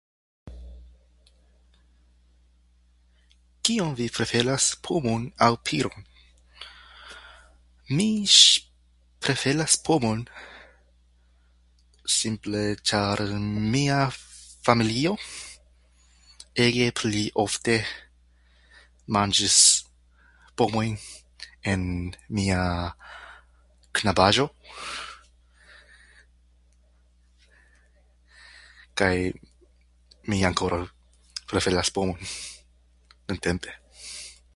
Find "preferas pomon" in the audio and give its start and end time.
4.15-5.23, 9.25-10.21, 31.53-32.25